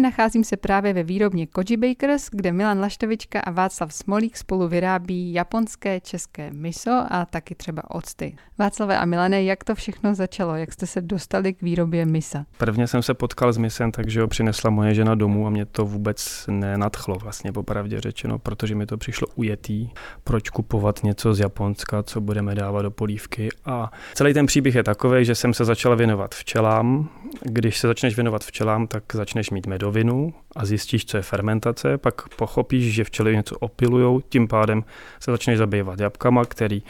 [0.00, 5.32] Nacházím se právě ve výrobně Koji Bakers, kde Milan Laštovička a Václav Smolík spolu vyrábí
[5.32, 8.36] japonské, české miso a taky třeba octy.
[8.58, 10.56] Václave a Milane, jak to všechno začalo?
[10.56, 12.44] Jak jste se dostali k výrobě misa?
[12.58, 15.84] Prvně jsem se potkal s misem, takže ho přinesla moje žena domů a mě to
[15.84, 19.88] vůbec nenadchlo vlastně popravdě řečeno, protože mi to přišlo ujetý.
[20.24, 23.48] Proč kupovat něco z Japonska, co budeme dávat do polívky?
[23.64, 27.08] A celý ten příběh je takový, že jsem se začal věnovat včelám.
[27.42, 31.98] Když se začneš věnovat včelám, tak začneš mít medový ledovinu a zjistíš, co je fermentace,
[31.98, 34.84] pak pochopíš, že včely něco opilujou, tím pádem
[35.20, 36.82] se začneš zabývat jabkama, který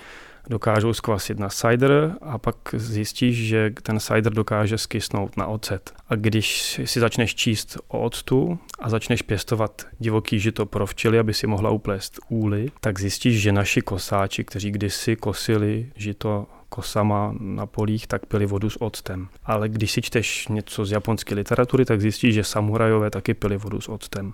[0.50, 5.92] dokážou skvasit na cider a pak zjistíš, že ten cider dokáže skysnout na ocet.
[6.08, 11.34] A když si začneš číst o octu a začneš pěstovat divoký žito pro včely, aby
[11.34, 17.66] si mohla uplést úly, tak zjistíš, že naši kosáči, kteří kdysi kosili žito kosama na
[17.66, 19.28] polích, tak pili vodu s octem.
[19.44, 23.80] Ale když si čteš něco z japonské literatury, tak zjistíš, že samurajové taky pili vodu
[23.80, 24.32] s octem.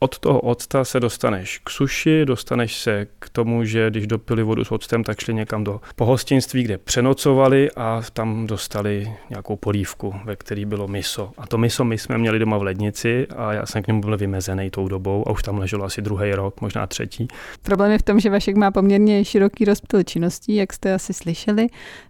[0.00, 4.64] Od toho octa se dostaneš k suši, dostaneš se k tomu, že když dopili vodu
[4.64, 10.36] s octem, tak šli někam do pohostinství, kde přenocovali a tam dostali nějakou polívku, ve
[10.36, 11.30] které bylo miso.
[11.38, 14.16] A to miso my jsme měli doma v lednici a já jsem k němu byl
[14.16, 17.28] vymezený tou dobou a už tam leželo asi druhý rok, možná třetí.
[17.62, 21.66] Problém je v tom, že Vašek má poměrně široký rozptyl činností, jak jste asi slyšeli.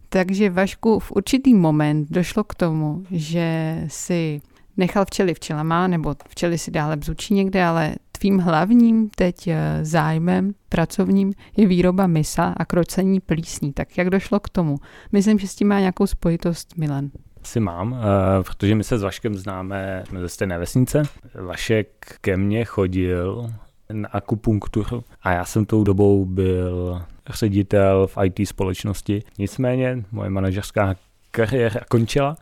[0.09, 4.41] Takže Vašku v určitý moment došlo k tomu, že si
[4.79, 10.53] nechal včely včelama, nebo včely si dále bzučí někde, ale tvým hlavním teď eh, zájmem
[10.69, 13.73] pracovním je výroba misa a krocení plísní.
[13.73, 14.77] Tak jak došlo k tomu?
[15.12, 17.11] Myslím, že s tím má nějakou spojitost Milan.
[17.43, 17.99] Asi mám, uh,
[18.45, 21.03] protože my se s Vaškem známe ze stejné vesnice.
[21.34, 23.51] Vašek ke mně chodil
[23.93, 29.23] na akupunkturu a já jsem tou dobou byl ředitel v IT společnosti.
[29.39, 30.95] Nicméně moje manažerská
[31.31, 32.37] kariéra končila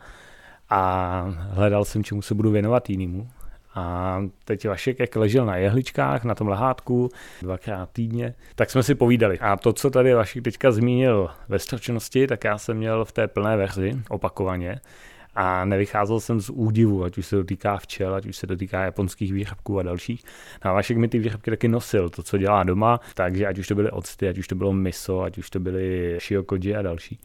[0.71, 3.29] a hledal jsem, čemu se budu věnovat jinému.
[3.75, 7.11] A teď Vašek, jak ležel na jehličkách, na tom lehátku,
[7.43, 9.39] dvakrát týdně, tak jsme si povídali.
[9.39, 13.29] A to, co tady Vašek teďka zmínil ve stručnosti, tak já jsem měl v té
[13.29, 14.81] plné verzi opakovaně.
[15.35, 19.33] A nevycházel jsem z údivu, ať už se dotýká včel, ať už se dotýká japonských
[19.33, 20.25] výrobků a dalších.
[20.65, 23.69] No a Vašek mi ty výrobky taky nosil, to, co dělá doma, takže ať už
[23.69, 27.19] to byly octy, ať už to bylo miso, ať už to byly shiokoji a další.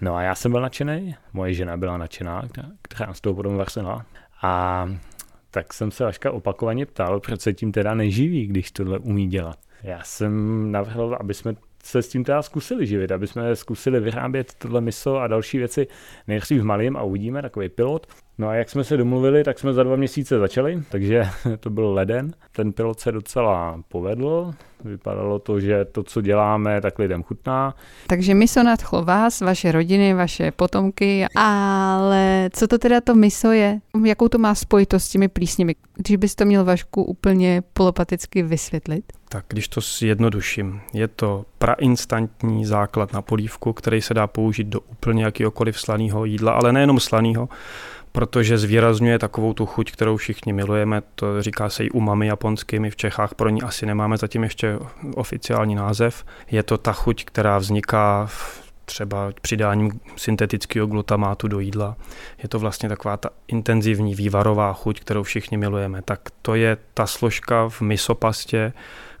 [0.00, 2.42] No a já jsem byl nadšený, moje žena byla nadšená,
[2.82, 4.06] která nás toho potom vrsela.
[4.42, 4.86] A
[5.50, 9.58] tak jsem se Vaška opakovaně ptal, proč se tím teda neživí, když tohle umí dělat.
[9.82, 11.54] Já jsem navrhl, aby jsme
[11.84, 15.86] se s tím teda zkusili živit, aby jsme zkusili vyrábět tohle miso a další věci
[16.28, 18.06] nejdřív v malým a uvidíme, takový pilot.
[18.38, 21.28] No a jak jsme se domluvili, tak jsme za dva měsíce začali, takže
[21.60, 22.32] to byl leden.
[22.52, 24.54] Ten pilot se docela povedl,
[24.84, 27.74] vypadalo to, že to, co děláme, tak lidem chutná.
[28.06, 33.80] Takže miso nadchlo vás, vaše rodiny, vaše potomky, ale co to teda to miso je?
[34.04, 35.74] Jakou to má spojitost s těmi plísněmi?
[35.96, 39.12] Když bys to měl Vašku úplně polopaticky vysvětlit?
[39.28, 44.80] Tak když to zjednoduším, je to prainstantní základ na polívku, který se dá použít do
[44.80, 47.48] úplně jakýkoliv slaného jídla, ale nejenom slaného,
[48.12, 51.02] protože zvýrazňuje takovou tu chuť, kterou všichni milujeme.
[51.14, 54.78] To říká se i umami japonský, my v Čechách pro ní asi nemáme zatím ještě
[55.14, 56.24] oficiální název.
[56.50, 58.28] Je to ta chuť, která vzniká
[58.84, 61.96] třeba přidáním syntetického glutamátu do jídla.
[62.42, 66.02] Je to vlastně taková ta intenzivní vývarová chuť, kterou všichni milujeme.
[66.02, 68.72] Tak to je ta složka v misopastě,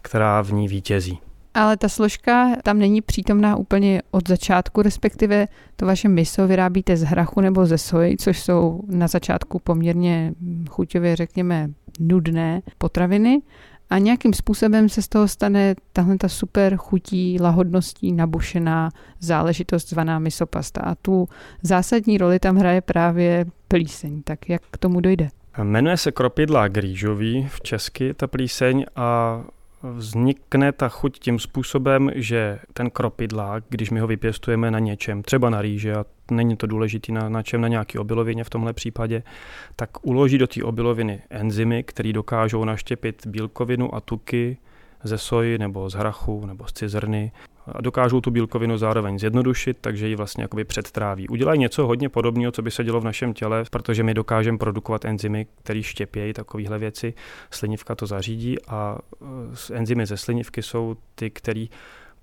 [0.02, 1.18] která v ní vítězí.
[1.54, 7.02] Ale ta složka tam není přítomná úplně od začátku, respektive to vaše miso vyrábíte z
[7.02, 10.34] hrachu nebo ze soji, což jsou na začátku poměrně
[10.68, 11.70] chuťově, řekněme,
[12.00, 13.42] nudné potraviny.
[13.90, 18.90] A nějakým způsobem se z toho stane tahle ta super chutí, lahodností nabušená
[19.20, 20.80] záležitost zvaná misopasta.
[20.80, 21.28] A tu
[21.62, 24.22] zásadní roli tam hraje právě plíseň.
[24.22, 25.28] Tak jak k tomu dojde?
[25.62, 29.38] Jmenuje se kropidla grýžový v česky ta plíseň a
[29.82, 35.50] vznikne ta chuť tím způsobem, že ten kropidlák, když my ho vypěstujeme na něčem, třeba
[35.50, 39.22] na rýže, a není to důležité na, na čem, na nějaký obilovině v tomhle případě,
[39.76, 44.56] tak uloží do té obiloviny enzymy, které dokážou naštěpit bílkovinu a tuky
[45.04, 47.32] ze soji nebo z hrachu nebo z cizrny
[47.66, 51.28] a dokážou tu bílkovinu zároveň zjednodušit, takže ji vlastně jakoby předtráví.
[51.28, 55.04] Udělají něco hodně podobného, co by se dělo v našem těle, protože my dokážeme produkovat
[55.04, 57.14] enzymy, které štěpějí takovéhle věci.
[57.50, 58.98] Slinivka to zařídí a
[59.70, 61.66] e, enzymy ze slinivky jsou ty, které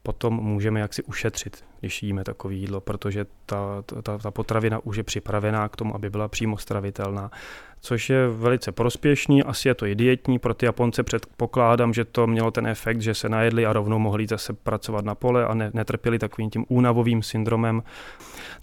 [0.04, 5.04] potom můžeme jaksi ušetřit, když jíme takové jídlo, protože ta, ta, ta potravina už je
[5.04, 7.32] připravená k tomu, aby byla přímo stravitelná
[7.82, 12.28] což je velice prospěšný, asi je to i dietní, pro ty Japonce předpokládám, že to
[12.28, 15.72] mělo ten efekt, že se najedli a rovnou mohli zase pracovat na pole a ne,
[15.74, 17.84] netrpěli takovým tím únavovým syndromem,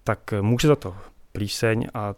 [0.04, 0.96] tak může za to
[1.32, 2.14] plíseň a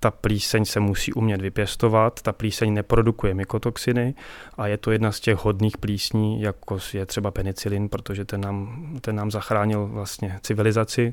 [0.00, 4.14] ta plíseň se musí umět vypěstovat, ta plíseň neprodukuje mykotoxiny
[4.56, 8.86] a je to jedna z těch hodných plísní, jako je třeba penicilin, protože ten nám,
[9.00, 11.10] ten nám zachránil vlastně civilizaci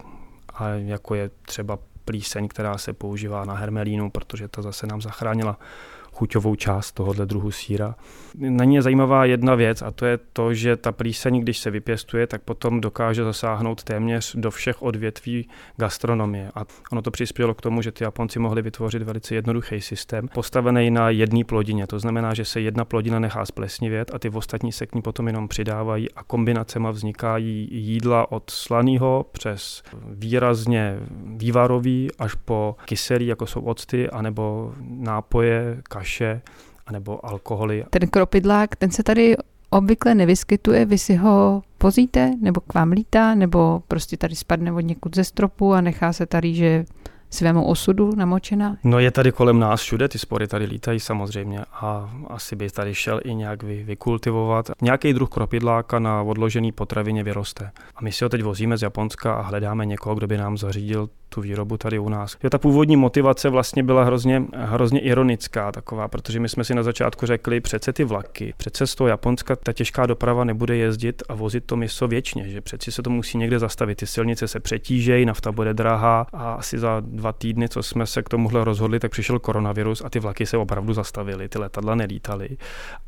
[0.53, 5.59] a jako je třeba plíseň, která se používá na hermelínu, protože ta zase nám zachránila
[6.17, 7.95] chuťovou část tohohle druhu síra.
[8.37, 11.71] Na ní je zajímavá jedna věc a to je to, že ta plíseň, když se
[11.71, 16.51] vypěstuje, tak potom dokáže zasáhnout téměř do všech odvětví gastronomie.
[16.55, 20.91] A ono to přispělo k tomu, že ty Japonci mohli vytvořit velice jednoduchý systém, postavený
[20.91, 21.87] na jedné plodině.
[21.87, 25.27] To znamená, že se jedna plodina nechá splesnivět a ty ostatní se k ní potom
[25.27, 30.99] jenom přidávají a kombinacema vznikají jídla od slaného přes výrazně
[31.35, 36.41] vývarový až po kyselý, jako jsou octy, anebo nápoje, kaš kaše
[36.87, 37.83] anebo alkoholy.
[37.89, 39.35] Ten kropidlák, ten se tady
[39.69, 44.79] obvykle nevyskytuje, vy si ho vozíte, nebo k vám lítá, nebo prostě tady spadne od
[44.79, 46.85] někud ze stropu a nechá se tady, že
[47.29, 48.77] svému osudu namočena?
[48.83, 52.95] No je tady kolem nás všude, ty spory tady lítají samozřejmě a asi by tady
[52.95, 54.71] šel i nějak vy, vykultivovat.
[54.81, 57.71] Nějaký druh kropidláka na odložený potravině vyroste.
[57.95, 61.09] A my si ho teď vozíme z Japonska a hledáme někoho, kdo by nám zařídil
[61.29, 62.37] tu výrobu tady u nás.
[62.43, 66.83] Jo, ta původní motivace vlastně byla hrozně, hrozně ironická taková, protože my jsme si na
[66.83, 71.35] začátku řekli, přece ty vlaky, přece z toho Japonska ta těžká doprava nebude jezdit a
[71.35, 73.95] vozit to město věčně, že přeci se to musí někde zastavit.
[73.95, 78.23] Ty silnice se přetížejí, nafta bude drahá a asi za dva týdny, co jsme se
[78.23, 82.49] k tomuhle rozhodli, tak přišel koronavirus a ty vlaky se opravdu zastavily, ty letadla nelítaly.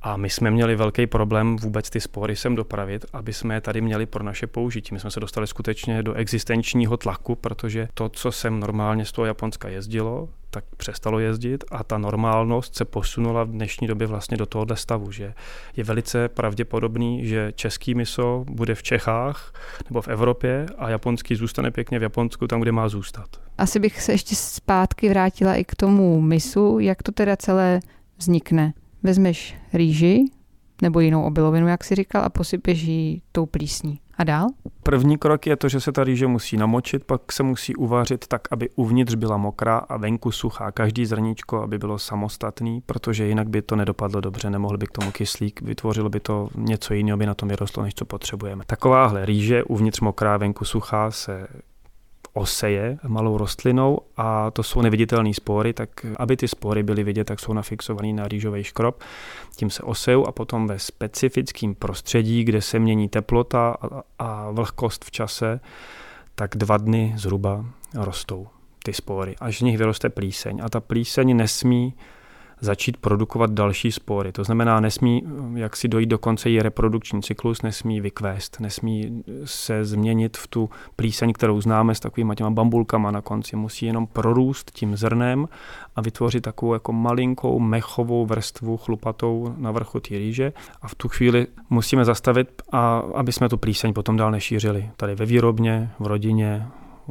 [0.02, 3.82] A my jsme měli velký problém vůbec ty spory sem dopravit, aby jsme je tady
[3.82, 4.94] měli pro naše použití.
[4.94, 9.26] My jsme se dostali skutečně do existenčního tlaku, protože to, co sem normálně z toho
[9.26, 14.46] Japonska jezdilo, tak přestalo jezdit a ta normálnost se posunula v dnešní době vlastně do
[14.46, 15.34] tohohle stavu, že
[15.76, 19.54] je velice pravděpodobný, že český miso bude v Čechách
[19.90, 23.28] nebo v Evropě a japonský zůstane pěkně v Japonsku tam, kde má zůstat.
[23.58, 27.80] Asi bych se ještě zpátky vrátila i k tomu misu, jak to teda celé
[28.18, 28.74] vznikne.
[29.04, 30.26] Vezmeš rýži
[30.82, 34.00] nebo jinou obilovinu, jak si říkal, a posypeš ji tou plísní.
[34.18, 34.48] A dál?
[34.84, 38.42] První krok je to, že se ta rýže musí namočit, pak se musí uvařit tak,
[38.52, 40.72] aby uvnitř byla mokrá a venku suchá.
[40.72, 45.12] Každý zrníčko, aby bylo samostatný, protože jinak by to nedopadlo dobře, nemohl by k tomu
[45.12, 48.64] kyslík, vytvořilo by to něco jiného, by na tom vyrostlo, než co potřebujeme.
[48.68, 51.48] Takováhle rýže, uvnitř mokrá, venku suchá, se
[52.34, 57.40] oseje malou rostlinou a to jsou neviditelné spory, tak aby ty spory byly vidět, tak
[57.40, 59.02] jsou nafixované na rýžový škrob.
[59.56, 63.76] Tím se osejou a potom ve specifickém prostředí, kde se mění teplota
[64.20, 65.60] a vlhkost v čase,
[66.36, 67.66] tak dva dny zhruba
[67.96, 68.48] rostou
[68.84, 70.60] ty spory, až z nich vyroste plíseň.
[70.64, 71.94] A ta plíseň nesmí
[72.62, 74.32] začít produkovat další spory.
[74.32, 75.24] To znamená, nesmí
[75.56, 80.70] jak si dojít do konce její reprodukční cyklus, nesmí vykvést, nesmí se změnit v tu
[80.96, 83.56] plíseň, kterou známe s takovými těma bambulkama na konci.
[83.56, 85.48] Musí jenom prorůst tím zrnem
[85.96, 91.08] a vytvořit takovou jako malinkou mechovou vrstvu chlupatou na vrchu té rýže a v tu
[91.10, 94.90] chvíli musíme zastavit, a aby jsme tu plíseň potom dál nešířili.
[94.98, 96.68] Tady ve výrobně, v rodině,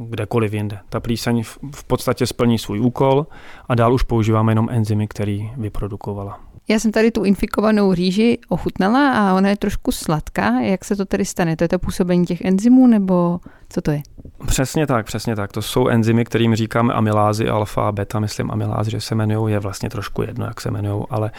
[0.07, 0.79] kdekoliv jinde.
[0.89, 1.43] Ta plíseň
[1.75, 3.27] v podstatě splní svůj úkol
[3.69, 6.39] a dál už používáme jenom enzymy, který vyprodukovala.
[6.67, 10.59] Já jsem tady tu infikovanou rýži ochutnala a ona je trošku sladká.
[10.59, 11.55] Jak se to tedy stane?
[11.55, 13.39] To je to působení těch enzymů nebo
[13.69, 14.01] co to je?
[14.45, 15.51] Přesně tak, přesně tak.
[15.51, 19.59] To jsou enzymy, kterým říkáme amylázy alfa a beta, myslím amyláz, že se jmenují, je
[19.59, 21.33] vlastně trošku jedno, jak se jmenují, ale Eh,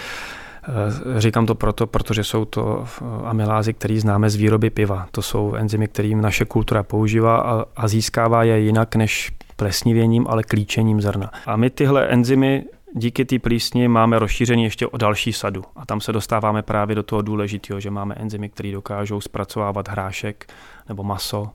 [1.19, 5.07] říkám to proto, protože jsou to eh, amylázy, které známe z výroby piva.
[5.11, 11.01] To jsou enzymy, kterým naše kultura používá a, získává je jinak než plesnivěním, ale klíčením
[11.01, 11.31] zrna.
[11.47, 12.65] A my tyhle enzymy
[12.95, 15.65] díky té plísni máme rozšíření ještě o další sadu.
[15.77, 20.53] A tam se dostáváme právě do toho důležitého, že máme enzymy, které dokážou zpracovávat hrášek
[20.89, 21.51] nebo maso,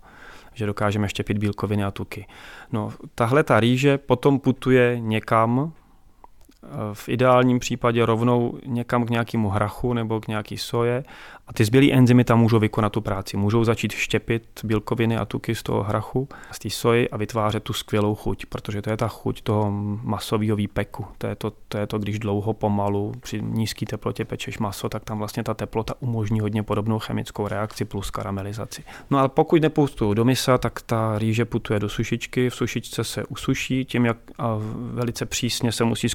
[0.54, 2.28] že dokážeme štěpit bílkoviny a tuky.
[2.72, 5.72] No, tahle ta rýže potom putuje někam,
[6.94, 11.04] v ideálním případě rovnou někam k nějakému hrachu nebo k nějaký soje
[11.48, 13.38] a ty zbylé enzymy tam můžou vykonat tu práci.
[13.38, 17.74] Můžou začít štěpit bílkoviny a tuky z toho hrachu, z té soji a vytvářet tu
[17.74, 19.72] skvělou chuť, protože to je ta chuť toho
[20.04, 21.06] masového výpeku.
[21.18, 25.04] To je to, to je to, když dlouho pomalu při nízké teplotě pečeš maso, tak
[25.04, 28.84] tam vlastně ta teplota umožní hodně podobnou chemickou reakci plus karamelizaci.
[29.10, 33.26] No ale pokud nepoustuju do misa, tak ta rýže putuje do sušičky, v sušičce se
[33.26, 34.18] usuší, tím jak
[34.94, 36.10] velice přísně se musí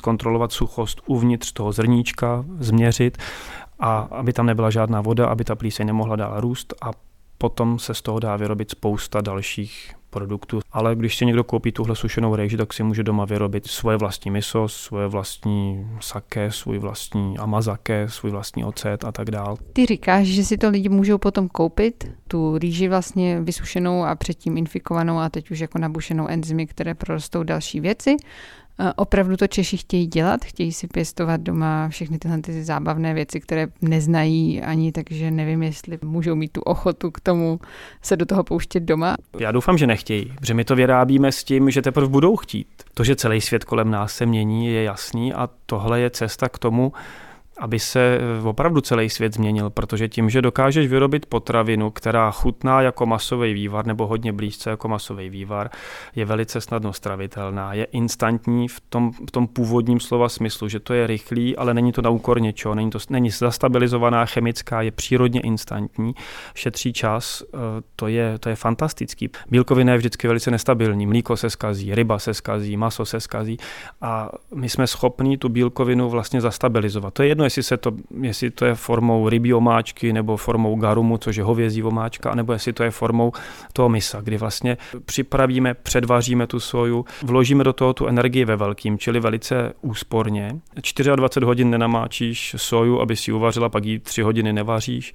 [0.49, 3.19] zkontrolovat suchost uvnitř toho zrníčka, změřit
[3.79, 6.91] a aby tam nebyla žádná voda, aby ta plíseň nemohla dál růst a
[7.39, 10.61] potom se z toho dá vyrobit spousta dalších produktů.
[10.73, 14.31] Ale když si někdo koupí tuhle sušenou rejži, tak si může doma vyrobit svoje vlastní
[14.31, 19.57] miso, svoje vlastní sake, svůj vlastní amazake, svůj vlastní ocet a tak dál.
[19.73, 24.59] Ty říkáš, že si to lidi můžou potom koupit, tu rýži vlastně vysušenou a předtím
[24.59, 28.17] infikovanou a teď už jako nabušenou enzymy, které prorostou další věci.
[28.97, 33.67] Opravdu to Češi chtějí dělat, chtějí si pěstovat doma všechny tyhle ty zábavné věci, které
[33.83, 37.61] neznají ani, takže nevím, jestli můžou mít tu ochotu k tomu
[38.03, 39.17] se do toho pouštět doma.
[39.39, 42.67] Já doufám, že nechtějí, protože my to vyrábíme s tím, že teprve budou chtít.
[42.95, 46.59] To, že celý svět kolem nás se mění, je jasný a tohle je cesta k
[46.59, 46.93] tomu,
[47.61, 52.83] aby se eh, opravdu celý svět změnil, protože tím, že dokážeš vyrobit potravinu, která chutná
[52.83, 55.71] jako masový vývar nebo hodně blízce jako masový vývar,
[56.17, 60.95] je velice snadno stravitelná, je instantní v tom, v tom původním slova smyslu, že to
[60.95, 65.41] je rychlý, ale není to na úkor něčeho, není to není zastabilizovaná chemická, je přírodně
[65.41, 66.15] instantní,
[66.55, 67.59] šetří čas, eh,
[67.97, 69.31] to je, to je fantastický.
[69.51, 73.57] Bílkovina je vždycky velice nestabilní, mlíko se skazí, ryba se skazí, maso se skazí
[74.01, 77.15] a my jsme schopni tu bílkovinu vlastně zastabilizovat.
[77.15, 81.19] To je jedno, jestli, se to, jestli to je formou rybí omáčky nebo formou garumu,
[81.19, 83.33] což je hovězí omáčka, nebo jestli to je formou
[83.73, 88.99] toho misa, kdy vlastně připravíme, předvaříme tu soju, vložíme do toho tu energii ve velkým,
[88.99, 90.61] čili velice úsporně.
[91.17, 95.13] 24 hodin nenamáčíš soju, aby si uvařila, pak ji 3 hodiny nevaříš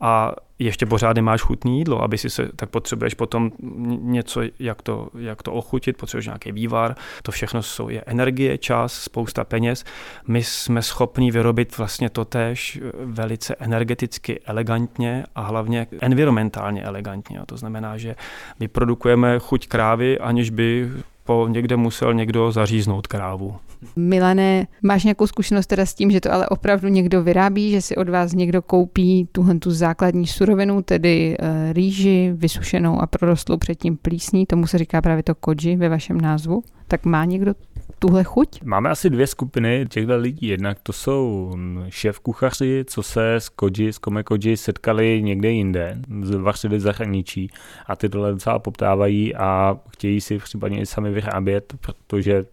[0.00, 3.52] a ještě pořád nemáš chutný jídlo, aby si se, tak potřebuješ potom
[4.00, 8.92] něco, jak to, jak to ochutit, potřebuješ nějaký vývar, to všechno jsou, je energie, čas,
[8.92, 9.84] spousta peněz.
[10.28, 17.38] My jsme schopni vyrobit vlastně to tež velice energeticky elegantně a hlavně environmentálně elegantně.
[17.38, 18.16] A to znamená, že
[18.60, 20.90] my produkujeme chuť krávy, aniž by
[21.26, 23.56] po někde musel někdo zaříznout krávu.
[23.96, 27.96] Milané, máš nějakou zkušenost teda s tím, že to ale opravdu někdo vyrábí, že si
[27.96, 33.96] od vás někdo koupí tuhle tu základní surovinu, tedy uh, rýži vysušenou a prorostlou předtím
[33.96, 36.62] plísní, tomu se říká právě to koji ve vašem názvu.
[36.88, 37.54] Tak má někdo
[37.98, 38.62] tuhle chuť?
[38.62, 40.46] Máme asi dvě skupiny těchto lidí.
[40.46, 41.52] Jednak to jsou
[41.88, 45.98] šéf kuchaři, co se s koji, s kome koji setkali někde jinde,
[46.38, 47.50] vařili zahraničí
[47.86, 52.44] a ty tohle docela poptávají a chtějí si případně i sami vyrábět, protože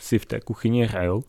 [0.00, 1.24] si v té kuchyni hrajou.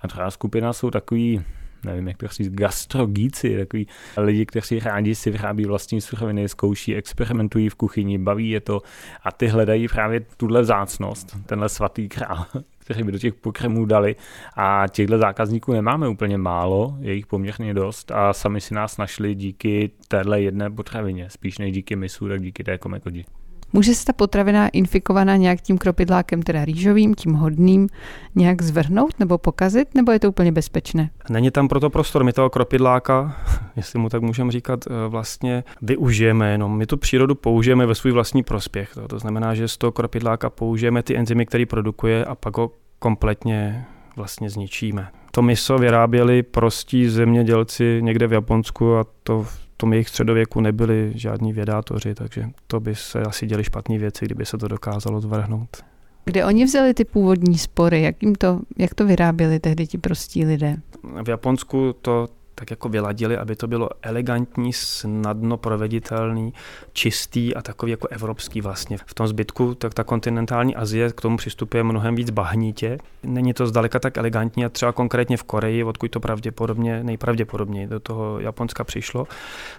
[0.00, 1.42] A druhá skupina jsou takový
[1.84, 7.68] nevím, jak to říct, gastrogíci, takový lidi, kteří rádi si vyrábí vlastní suroviny, zkouší, experimentují
[7.68, 8.82] v kuchyni, baví je to
[9.24, 12.46] a ty hledají právě tuhle vzácnost, tenhle svatý král,
[12.78, 14.16] který by do těch pokrmů dali
[14.56, 19.34] a těchto zákazníků nemáme úplně málo, je jich poměrně dost a sami si nás našli
[19.34, 23.24] díky téhle jedné potravině, spíš než díky misu, tak díky té komekodi.
[23.72, 27.88] Může se ta potravina infikovaná nějak tím kropidlákem, teda rýžovým, tím hodným,
[28.34, 31.10] nějak zvrhnout nebo pokazit, nebo je to úplně bezpečné?
[31.30, 32.24] Není tam proto prostor.
[32.24, 33.36] My toho kropidláka,
[33.76, 36.76] jestli mu tak můžeme říkat, eh, vlastně využijeme jenom.
[36.76, 38.98] My tu přírodu použijeme ve svůj vlastní prospěch.
[39.06, 43.86] To znamená, že z toho kropidláka použijeme ty enzymy, které produkuje a pak ho kompletně
[44.16, 45.08] vlastně zničíme.
[45.30, 49.46] To miso vyráběli prostí zemědělci někde v Japonsku a to
[49.80, 54.46] tom jejich středověku nebyli žádní vědátoři, takže to by se asi děli špatné věci, kdyby
[54.46, 55.84] se to dokázalo zvrhnout.
[56.24, 58.02] Kde oni vzali ty původní spory?
[58.02, 60.76] Jak, jim to, jak to vyráběli tehdy ti prostí lidé?
[61.24, 62.28] V Japonsku to
[62.60, 66.52] tak jako vyladili, aby to bylo elegantní, snadno proveditelný,
[66.92, 68.98] čistý a takový jako evropský vlastně.
[69.06, 72.98] V tom zbytku tak ta kontinentální Azie k tomu přistupuje mnohem víc bahnitě.
[73.22, 78.00] Není to zdaleka tak elegantní a třeba konkrétně v Koreji, odkud to pravděpodobně, nejpravděpodobněji do
[78.00, 79.26] toho Japonska přišlo,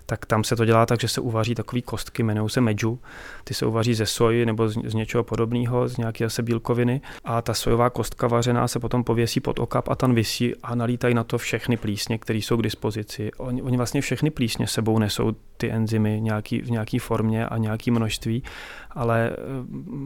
[0.05, 3.00] tak tam se to dělá tak, že se uvaří takový kostky, jmenují se meju.
[3.43, 7.41] Ty se uvaří ze soji nebo z, z něčeho podobného, z nějaké zase bílkoviny a
[7.41, 11.23] ta sojová kostka vařená se potom pověsí pod okap a tam visí a nalítají na
[11.23, 13.32] to všechny plísně, které jsou k dispozici.
[13.38, 17.92] Oni, oni vlastně všechny plísně sebou nesou ty enzymy nějaký, v nějaké formě a nějaké
[17.92, 18.44] množství,
[18.92, 19.36] ale eh,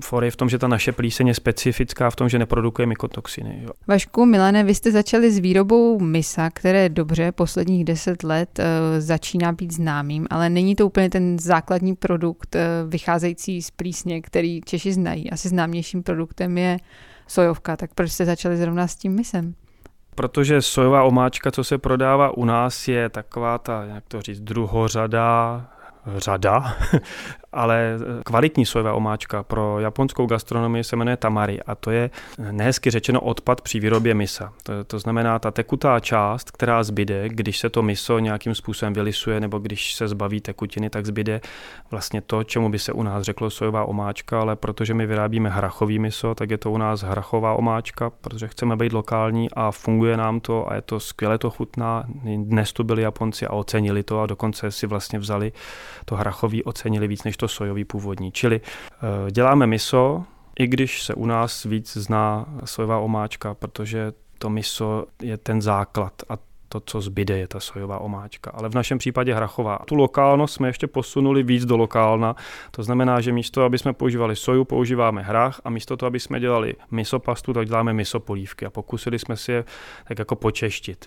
[0.04, 3.60] for je v tom, že ta naše plíseň je specifická v tom, že neprodukuje mykotoxiny.
[3.64, 3.70] Jo.
[3.88, 8.66] Vašku, Milane, vy jste začali s výrobou misa, které dobře posledních deset let uh,
[9.00, 14.62] začíná být známým, ale není to úplně ten základní produkt uh, vycházející z plísně, který
[14.62, 15.32] Češi znají.
[15.32, 16.78] Asi známějším produktem je
[17.28, 19.56] sojovka, tak proč jste začali zrovna s tím misem?
[20.16, 25.62] Protože sojová omáčka, co se prodává u nás, je taková ta, jak to říct, druhořada
[26.18, 26.76] řada
[27.56, 32.10] ale kvalitní sojová omáčka pro japonskou gastronomii se jmenuje tamari a to je
[32.52, 34.54] nehezky řečeno odpad při výrobě misa.
[34.64, 39.40] To, to znamená ta tekutá část, která zbyde, když se to miso nějakým způsobem vylisuje
[39.40, 41.42] nebo když se zbaví tekutiny, tak zbyde
[41.92, 46.00] vlastně to, čemu by se u nás řeklo sojová omáčka, ale protože my vyrábíme hrachový
[46.00, 50.40] miso, tak je to u nás hrachová omáčka, protože chceme být lokální a funguje nám
[50.40, 52.04] to a je to skvěle to chutná.
[52.36, 55.52] Dnes tu byli Japonci a ocenili to a dokonce si vlastně vzali
[56.06, 58.32] to hrachový ocenili víc než to sojový původní.
[58.32, 60.24] Čili eh, děláme miso,
[60.60, 66.14] i když se u nás víc zná sojová omáčka, protože to miso je ten základ
[66.30, 66.38] a
[66.70, 68.52] to, co zbyde, je ta sojová omáčka.
[68.52, 69.80] Ale v našem případě hrachová.
[69.86, 72.36] Tu lokálnost jsme ještě posunuli víc do lokálna.
[72.72, 76.40] To znamená, že místo, aby jsme používali soju, používáme hrách a místo toho, aby jsme
[76.40, 79.66] dělali misopastu, tak děláme misopolívky a pokusili jsme si je
[80.08, 81.06] tak jako počeštit.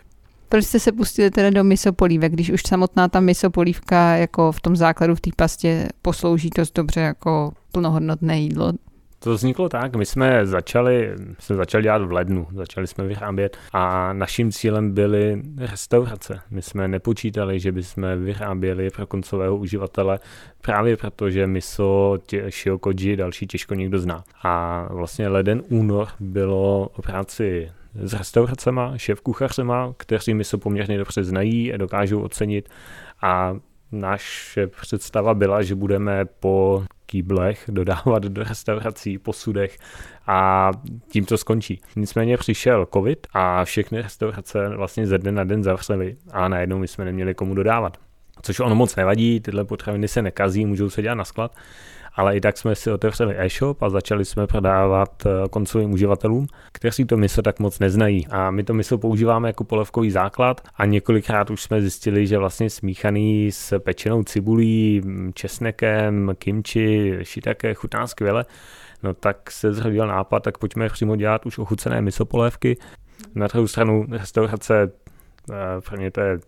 [0.48, 4.76] Proč jste se pustili teda do misopolívek, když už samotná ta misopolívka jako v tom
[4.76, 8.72] základu v té pastě poslouží dost dobře jako plnohodnotné jídlo?
[9.20, 14.12] To vzniklo tak, my jsme začali, jsme začali dělat v lednu, začali jsme vyrábět a
[14.12, 16.40] naším cílem byly restaurace.
[16.50, 20.18] My jsme nepočítali, že bychom vyráběli pro koncového uživatele
[20.60, 22.18] právě proto, že miso,
[22.50, 24.24] shiokoji, další těžko někdo zná.
[24.42, 31.24] A vlastně leden, únor bylo o práci s restauracema, šéf kuchařema, kteří miso poměrně dobře
[31.24, 32.68] znají a dokážou ocenit
[33.22, 33.54] a
[33.92, 39.78] naše představa byla, že budeme po kýblech dodávat do restaurací, posudech
[40.26, 40.70] a
[41.08, 41.80] tím to skončí.
[41.96, 46.88] Nicméně přišel covid a všechny restaurace vlastně ze dne na den zavřely a najednou my
[46.88, 47.96] jsme neměli komu dodávat.
[48.42, 51.54] Což ono moc nevadí, tyhle potraviny se nekazí, můžou se dělat na sklad,
[52.18, 57.04] ale i tak jsme si otevřeli e-shop a začali jsme prodávat eh, koncovým uživatelům, kteří
[57.04, 58.26] to miso tak moc neznají.
[58.30, 62.70] A my to miso používáme jako polevkový základ a několikrát už jsme zjistili, že vlastně
[62.70, 65.02] smíchaný s pečenou cibulí,
[65.34, 68.44] česnekem, kimči, shiitake chutná skvěle.
[69.02, 72.76] No tak se zrodil nápad, tak pojďme přímo dělat už ochucené miso polévky.
[73.34, 74.90] Na druhou stranu restaurace,
[75.50, 76.38] eh, pro mě to je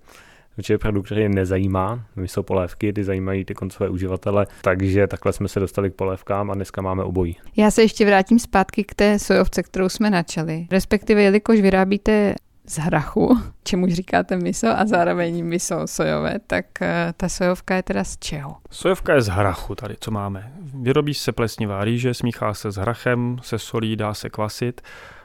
[0.61, 2.05] určitě produkt, který nezajímá.
[2.17, 6.51] My jsou polévky, ty zajímají ty koncové uživatele, takže takhle jsme se dostali k polévkám
[6.51, 7.37] a dneska máme obojí.
[7.57, 10.67] Já se ještě vrátím zpátky k té sojovce, kterou jsme načali.
[10.71, 12.35] Respektive, jelikož vyrábíte
[12.67, 18.05] z hrachu, čemu říkáte miso a zároveň miso sojové, tak eh, ta sojovka je teda
[18.05, 18.57] z čeho?
[18.71, 20.53] Sojovka je z hrachu tady, co máme.
[20.75, 24.81] Vyrobí se plesnivá rýže, smíchá se s hrachem, se solí, dá se kvasit.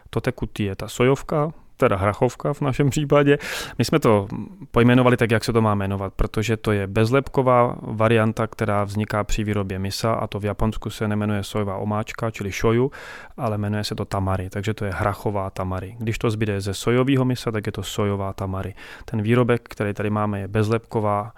[0.09, 3.37] To tekutý je ta sojovka, teda hrachovka v našem případě.
[3.77, 4.27] My jsme to
[4.71, 9.43] pojmenovali tak, jak se to má jmenovat, protože to je bezlepková varianta, která vzniká při
[9.43, 12.91] výrobě misa a to v Japonsku se nemenuje sojová omáčka, čili shoyu,
[13.37, 15.95] ale jmenuje se to tamari, takže to je hrachová tamari.
[15.99, 18.73] Když to zbyde ze sojového misa, tak je to sojová tamari.
[19.05, 21.33] Ten výrobek, který tady máme, je bezlepková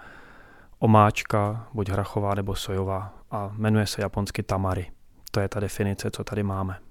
[0.78, 4.86] omáčka, buď hrachová nebo sojová a jmenuje se japonsky tamari.
[5.30, 6.87] To je ta definice, co tady máme.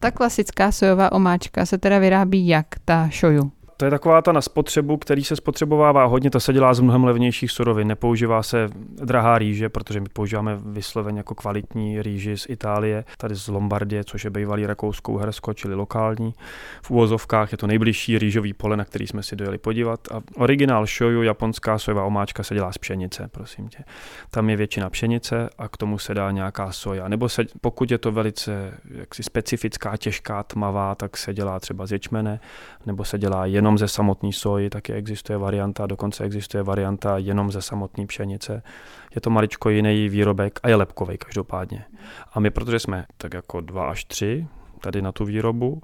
[0.00, 3.57] Ta klasická sojová omáčka se teda vyrábí jak ta šoju?
[3.80, 7.04] To je taková ta na spotřebu, který se spotřebovává hodně, to se dělá z mnohem
[7.04, 7.88] levnějších surovin.
[7.88, 8.68] Nepoužívá se
[9.04, 14.24] drahá rýže, protože my používáme vysloveně jako kvalitní rýži z Itálie, tady z Lombardie, což
[14.24, 16.34] je bývalý rakouskou hersko, čili lokální.
[16.82, 20.00] V úvozovkách je to nejbližší rýžový pole, na který jsme si dojeli podívat.
[20.12, 23.84] A originál shoyu, japonská sojová omáčka, se dělá z pšenice, prosím tě.
[24.30, 27.08] Tam je většina pšenice a k tomu se dá nějaká soja.
[27.08, 31.92] Nebo se, pokud je to velice jaksi specifická, těžká, tmavá, tak se dělá třeba z
[31.92, 32.40] ječmene,
[32.86, 37.52] nebo se dělá jenom jenom ze samotné soji, taky existuje varianta, dokonce existuje varianta jenom
[37.52, 38.62] ze samotné pšenice.
[39.14, 41.84] Je to maličko jiný výrobek a je lepkový každopádně.
[42.32, 44.46] A my, protože jsme tak jako dva až tři
[44.80, 45.82] tady na tu výrobu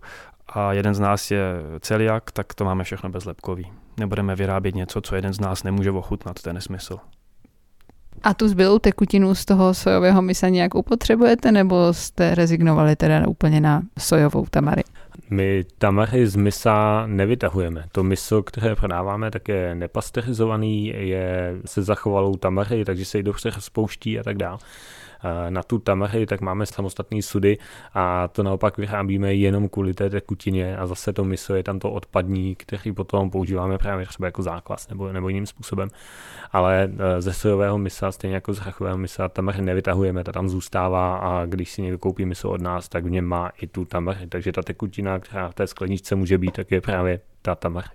[0.49, 1.43] a jeden z nás je
[1.81, 3.73] celiak, tak to máme všechno bezlepkový.
[4.01, 6.99] Nebudeme vyrábět něco, co jeden z nás nemůže ochutnat, to je nesmysl.
[8.23, 13.61] A tu zbylou tekutinu z toho sojového misa nějak upotřebujete, nebo jste rezignovali teda úplně
[13.61, 14.83] na sojovou tamary?
[15.31, 17.85] My tamary z misa nevytahujeme.
[17.93, 23.51] To miso, které prodáváme, tak je nepasterizovaný, je se zachovalou tamary, takže se jí dobře
[23.51, 24.59] rozpouští a tak dále
[25.49, 27.59] na tu tamary, tak máme samostatné sudy
[27.95, 31.91] a to naopak vyrábíme jenom kvůli té tekutině a zase to miso je tam to
[31.91, 35.89] odpadní, který potom používáme právě třeba jako základ nebo, nebo jiným způsobem.
[36.53, 41.17] Ale e, ze sojového misa, stejně jako z hrachového misa, tamary nevytahujeme, ta tam zůstává
[41.17, 44.27] a když si někdo koupí miso od nás, tak v něm má i tu tamary.
[44.27, 47.89] Takže ta tekutina, která v té skleničce může být, tak je právě ta tamary.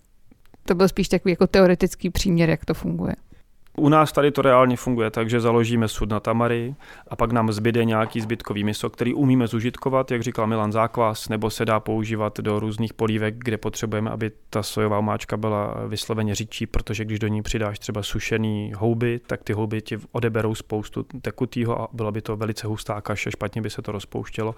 [0.65, 3.15] To byl spíš takový jako teoretický příměr, jak to funguje.
[3.79, 6.75] U nás tady to reálně funguje tak, že založíme sud na tamary
[7.07, 11.49] a pak nám zbyde nějaký zbytkový miso, který umíme zužitkovat, jak říkal Milan Zákvas, nebo
[11.49, 16.65] se dá používat do různých polívek, kde potřebujeme, aby ta sojová omáčka byla vysloveně řidčí,
[16.65, 21.81] protože když do ní přidáš třeba sušený houby, tak ty houby ti odeberou spoustu tekutýho
[21.81, 24.55] a byla by to velice hustá kaše, špatně by se to rozpouštělo.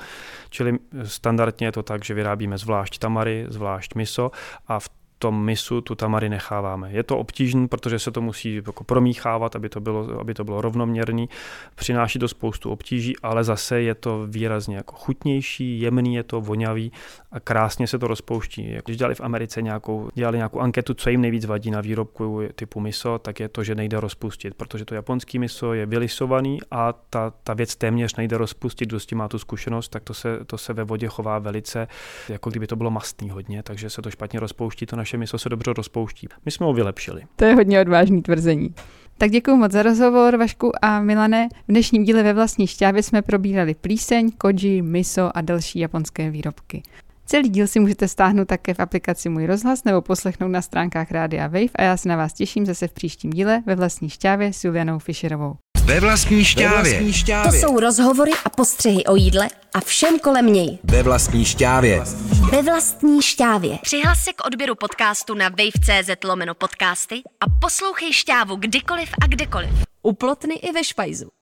[0.49, 4.31] Čili standardně je to tak, že vyrábíme zvlášť tamary, zvlášť miso
[4.67, 4.89] a v
[5.21, 6.91] tom misu tu tamary necháváme.
[6.91, 10.61] Je to obtížné, protože se to musí jako promíchávat, aby to bylo, aby to bylo
[10.61, 11.29] rovnoměrný.
[11.75, 16.91] Přináší to spoustu obtíží, ale zase je to výrazně jako chutnější, jemný je to, vonavý
[17.31, 18.77] a krásně se to rozpouští.
[18.85, 22.79] Když dělali v Americe nějakou, dělali nějakou anketu, co jim nejvíc vadí na výrobku typu
[22.79, 27.33] miso, tak je to, že nejde rozpustit, protože to japonský miso je vylisovaný a ta,
[27.43, 30.57] ta věc téměř nejde rozpustit, kdo s tím má tu zkušenost, tak to se, to
[30.57, 31.87] se ve vodě chová velice,
[32.29, 35.49] jako kdyby to bylo mastný hodně, takže se to špatně rozpouští, to naše miso se
[35.49, 36.27] dobře rozpouští.
[36.45, 37.21] My jsme ho vylepšili.
[37.35, 38.75] To je hodně odvážný tvrzení.
[39.17, 41.47] Tak děkuji moc za rozhovor, Vašku a Milane.
[41.67, 46.83] V dnešním díle ve vlastní šťávě jsme probírali plíseň, koji, miso a další japonské výrobky.
[47.31, 51.47] Celý díl si můžete stáhnout také v aplikaci Můj rozhlas nebo poslechnout na stránkách Rádia
[51.47, 54.63] Wave a já se na vás těším zase v příštím díle ve vlastní šťávě s
[54.63, 55.55] Julianou Fischerovou.
[55.85, 56.83] Ve vlastní šťávě.
[56.83, 57.61] Ve vlastní šťávě.
[57.61, 60.79] To jsou rozhovory a postřehy o jídle a všem kolem něj.
[60.83, 62.03] Ve vlastní šťávě.
[62.51, 63.77] Ve vlastní šťávě.
[63.81, 69.69] Přihlas se k odběru podcastu na wave.cz lomeno podcasty a poslouchej šťávu kdykoliv a kdekoliv.
[70.03, 71.31] U plotny i ve špajzu.